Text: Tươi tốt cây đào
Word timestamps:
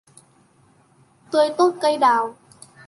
Tươi 1.31 1.49
tốt 1.57 1.73
cây 1.81 1.97
đào 1.97 2.35